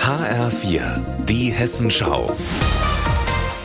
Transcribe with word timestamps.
HR4, 0.00 1.00
die 1.28 1.52
Hessenschau. 1.52 2.34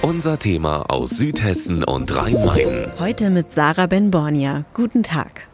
Unser 0.03 0.37
Thema 0.37 0.83
aus 0.89 1.11
Südhessen 1.11 1.83
und 1.83 2.15
Rhein-Main. 2.15 2.91
Heute 2.99 3.31
mit 3.31 3.51
Sarah 3.51 3.87
Ben-Bornia. 3.87 4.65
Guten 4.75 5.01
Tag. 5.01 5.47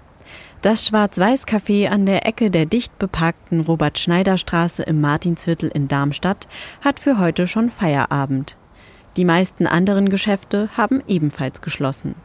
Das 0.61 0.85
Schwarz-Weiß-Café 0.87 1.87
an 1.87 2.05
der 2.05 2.25
Ecke 2.25 2.51
der 2.51 2.65
dicht 2.65 2.99
beparkten 2.99 3.61
Robert-Schneider-Straße 3.61 4.83
im 4.83 4.99
Martinsviertel 4.99 5.69
in 5.69 5.87
Darmstadt 5.87 6.49
hat 6.81 6.99
für 6.99 7.17
heute 7.17 7.47
schon 7.47 7.69
Feierabend. 7.69 8.57
Die 9.15 9.23
meisten 9.23 9.67
anderen 9.67 10.09
Geschäfte 10.09 10.69
haben 10.75 11.01
ebenfalls 11.07 11.61
geschlossen. 11.61 12.15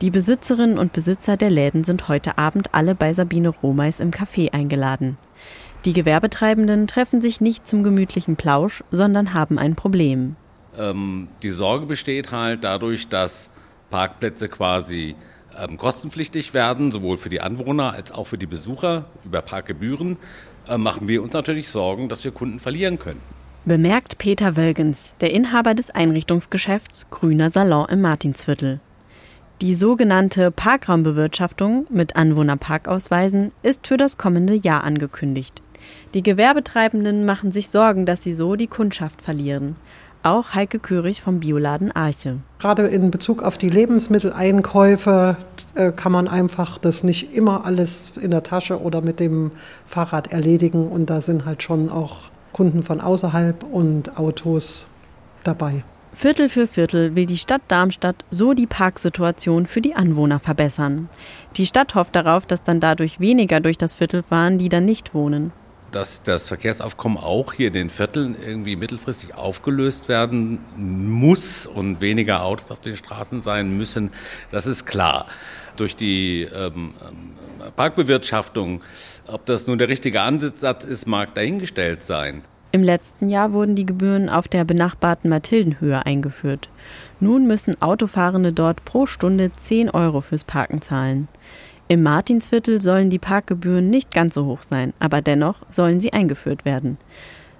Die 0.00 0.10
Besitzerinnen 0.10 0.78
und 0.78 0.94
Besitzer 0.94 1.36
der 1.36 1.50
Läden 1.50 1.84
sind 1.84 2.08
heute 2.08 2.38
Abend 2.38 2.74
alle 2.74 2.96
bei 2.96 3.12
Sabine 3.12 3.50
Romeis 3.50 4.00
im 4.00 4.10
Café 4.10 4.52
eingeladen. 4.52 5.18
Die 5.86 5.94
Gewerbetreibenden 5.94 6.86
treffen 6.86 7.22
sich 7.22 7.40
nicht 7.40 7.66
zum 7.66 7.82
gemütlichen 7.82 8.36
Plausch, 8.36 8.84
sondern 8.90 9.32
haben 9.32 9.58
ein 9.58 9.76
Problem. 9.76 10.36
Ähm, 10.76 11.28
die 11.42 11.50
Sorge 11.50 11.86
besteht 11.86 12.32
halt 12.32 12.64
dadurch, 12.64 13.08
dass 13.08 13.50
Parkplätze 13.88 14.48
quasi 14.48 15.16
ähm, 15.58 15.78
kostenpflichtig 15.78 16.52
werden, 16.52 16.92
sowohl 16.92 17.16
für 17.16 17.30
die 17.30 17.40
Anwohner 17.40 17.94
als 17.94 18.12
auch 18.12 18.26
für 18.26 18.36
die 18.36 18.46
Besucher 18.46 19.06
über 19.24 19.40
Parkgebühren, 19.40 20.18
äh, 20.68 20.76
machen 20.76 21.08
wir 21.08 21.22
uns 21.22 21.32
natürlich 21.32 21.70
Sorgen, 21.70 22.10
dass 22.10 22.24
wir 22.24 22.30
Kunden 22.30 22.60
verlieren 22.60 22.98
können. 22.98 23.20
Bemerkt 23.64 24.18
Peter 24.18 24.56
Wölgens, 24.56 25.16
der 25.20 25.32
Inhaber 25.32 25.74
des 25.74 25.90
Einrichtungsgeschäfts 25.90 27.08
Grüner 27.10 27.50
Salon 27.50 27.88
im 27.88 28.02
Martinsviertel. 28.02 28.80
Die 29.60 29.74
sogenannte 29.74 30.50
Parkraumbewirtschaftung 30.50 31.86
mit 31.90 32.16
Anwohnerparkausweisen 32.16 33.52
ist 33.62 33.86
für 33.86 33.98
das 33.98 34.16
kommende 34.16 34.54
Jahr 34.54 34.84
angekündigt. 34.84 35.60
Die 36.14 36.22
Gewerbetreibenden 36.22 37.24
machen 37.24 37.52
sich 37.52 37.70
Sorgen, 37.70 38.06
dass 38.06 38.22
sie 38.22 38.34
so 38.34 38.56
die 38.56 38.66
Kundschaft 38.66 39.22
verlieren. 39.22 39.76
Auch 40.22 40.54
Heike 40.54 40.80
Körig 40.80 41.22
vom 41.22 41.40
Bioladen 41.40 41.92
Arche. 41.92 42.40
Gerade 42.58 42.86
in 42.88 43.10
Bezug 43.10 43.42
auf 43.42 43.56
die 43.56 43.70
Lebensmitteleinkäufe 43.70 45.36
äh, 45.74 45.92
kann 45.92 46.12
man 46.12 46.28
einfach 46.28 46.76
das 46.76 47.02
nicht 47.02 47.34
immer 47.34 47.64
alles 47.64 48.12
in 48.20 48.30
der 48.30 48.42
Tasche 48.42 48.82
oder 48.82 49.00
mit 49.00 49.18
dem 49.18 49.52
Fahrrad 49.86 50.30
erledigen. 50.30 50.88
Und 50.88 51.08
da 51.08 51.22
sind 51.22 51.46
halt 51.46 51.62
schon 51.62 51.88
auch 51.88 52.28
Kunden 52.52 52.82
von 52.82 53.00
außerhalb 53.00 53.64
und 53.64 54.18
Autos 54.18 54.88
dabei. 55.42 55.84
Viertel 56.12 56.48
für 56.48 56.66
Viertel 56.66 57.14
will 57.14 57.24
die 57.24 57.38
Stadt 57.38 57.62
Darmstadt 57.68 58.24
so 58.30 58.52
die 58.52 58.66
Parksituation 58.66 59.66
für 59.66 59.80
die 59.80 59.94
Anwohner 59.94 60.40
verbessern. 60.40 61.08
Die 61.56 61.66
Stadt 61.66 61.94
hofft 61.94 62.16
darauf, 62.16 62.46
dass 62.46 62.62
dann 62.62 62.80
dadurch 62.80 63.20
weniger 63.20 63.60
durch 63.60 63.78
das 63.78 63.94
Viertel 63.94 64.22
fahren, 64.22 64.58
die 64.58 64.68
dann 64.68 64.84
nicht 64.84 65.14
wohnen. 65.14 65.52
Dass 65.92 66.22
das 66.22 66.48
Verkehrsaufkommen 66.48 67.18
auch 67.18 67.52
hier 67.52 67.68
in 67.68 67.72
den 67.72 67.90
Vierteln 67.90 68.36
irgendwie 68.40 68.76
mittelfristig 68.76 69.34
aufgelöst 69.34 70.08
werden 70.08 70.60
muss 70.76 71.66
und 71.66 72.00
weniger 72.00 72.44
Autos 72.44 72.70
auf 72.70 72.80
den 72.80 72.96
Straßen 72.96 73.42
sein 73.42 73.76
müssen, 73.76 74.12
das 74.50 74.66
ist 74.66 74.86
klar. 74.86 75.26
Durch 75.76 75.96
die 75.96 76.42
ähm, 76.42 76.94
Parkbewirtschaftung, 77.74 78.82
ob 79.26 79.46
das 79.46 79.66
nun 79.66 79.78
der 79.78 79.88
richtige 79.88 80.20
Ansatz 80.20 80.84
ist, 80.84 81.06
mag 81.06 81.34
dahingestellt 81.34 82.04
sein. 82.04 82.44
Im 82.72 82.84
letzten 82.84 83.28
Jahr 83.28 83.52
wurden 83.52 83.74
die 83.74 83.86
Gebühren 83.86 84.28
auf 84.28 84.46
der 84.46 84.64
benachbarten 84.64 85.28
Mathildenhöhe 85.28 86.06
eingeführt. 86.06 86.68
Nun 87.18 87.48
müssen 87.48 87.82
Autofahrende 87.82 88.52
dort 88.52 88.84
pro 88.84 89.06
Stunde 89.06 89.50
10 89.56 89.90
Euro 89.90 90.20
fürs 90.20 90.44
Parken 90.44 90.80
zahlen. 90.80 91.26
Im 91.90 92.04
Martinsviertel 92.04 92.80
sollen 92.80 93.10
die 93.10 93.18
Parkgebühren 93.18 93.90
nicht 93.90 94.14
ganz 94.14 94.34
so 94.34 94.46
hoch 94.46 94.62
sein, 94.62 94.92
aber 95.00 95.22
dennoch 95.22 95.56
sollen 95.68 95.98
sie 95.98 96.12
eingeführt 96.12 96.64
werden. 96.64 96.98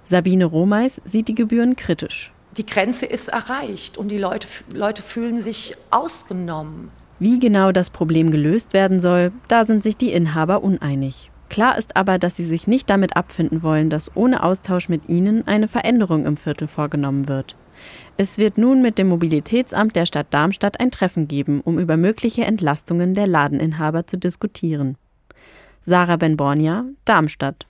Sabine 0.05 0.45
Romeis 0.45 1.01
sieht 1.03 1.27
die 1.27 1.35
Gebühren 1.35 1.75
kritisch. 1.75 2.31
Die 2.55 2.65
Grenze 2.65 3.05
ist 3.05 3.27
erreicht 3.27 3.97
und 3.97 4.07
die 4.07 4.17
Leute, 4.17 4.47
Leute 4.71 5.01
fühlen 5.01 5.43
sich 5.43 5.75
ausgenommen. 5.89 6.91
Wie 7.19 7.39
genau 7.39 7.73
das 7.73 7.89
Problem 7.89 8.31
gelöst 8.31 8.71
werden 8.71 9.01
soll, 9.01 9.33
da 9.49 9.65
sind 9.65 9.83
sich 9.83 9.97
die 9.97 10.13
Inhaber 10.13 10.63
uneinig. 10.63 11.29
Klar 11.49 11.77
ist 11.77 11.97
aber, 11.97 12.17
dass 12.17 12.37
sie 12.37 12.45
sich 12.45 12.67
nicht 12.67 12.89
damit 12.89 13.17
abfinden 13.17 13.63
wollen, 13.63 13.89
dass 13.89 14.15
ohne 14.15 14.43
Austausch 14.43 14.87
mit 14.87 15.09
ihnen 15.09 15.45
eine 15.45 15.67
Veränderung 15.67 16.25
im 16.25 16.37
Viertel 16.37 16.69
vorgenommen 16.69 17.27
wird. 17.27 17.57
Es 18.17 18.37
wird 18.37 18.57
nun 18.57 18.81
mit 18.81 18.97
dem 18.97 19.07
Mobilitätsamt 19.07 19.95
der 19.95 20.05
Stadt 20.05 20.27
Darmstadt 20.31 20.79
ein 20.79 20.91
Treffen 20.91 21.27
geben, 21.27 21.61
um 21.61 21.79
über 21.79 21.97
mögliche 21.97 22.45
Entlastungen 22.45 23.13
der 23.13 23.27
Ladeninhaber 23.27 24.05
zu 24.07 24.17
diskutieren. 24.17 24.97
Sarah 25.83 26.17
Ben-Bornia, 26.17 26.85
Darmstadt. 27.05 27.65